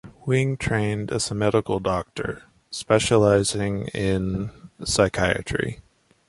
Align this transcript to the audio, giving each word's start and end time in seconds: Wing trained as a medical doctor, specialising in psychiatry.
Wing 0.25 0.57
trained 0.57 1.11
as 1.11 1.29
a 1.29 1.35
medical 1.35 1.77
doctor, 1.79 2.41
specialising 2.71 3.85
in 3.89 4.49
psychiatry. 4.83 5.81